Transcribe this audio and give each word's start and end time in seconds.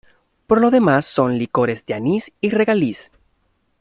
Por 0.47 0.59
lo 0.59 0.71
demás 0.71 1.05
son 1.05 1.37
licores 1.37 1.85
de 1.85 1.93
anís 1.93 2.31
y 2.41 2.49
regaliz. 2.49 3.11